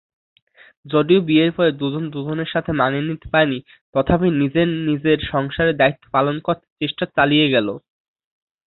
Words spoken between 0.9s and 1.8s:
যদিও বিয়ের পরে